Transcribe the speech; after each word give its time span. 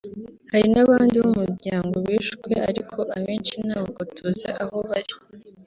hari 0.51 0.67
n’abandi 0.73 1.15
bo 1.21 1.27
mu 1.31 1.33
muryango 1.49 1.95
bishwe 2.07 2.51
ariko 2.69 2.99
abenshi 3.17 3.55
ntabwo 3.67 3.99
tuzi 4.15 4.49
aho 4.63 4.75
bari 4.89 5.13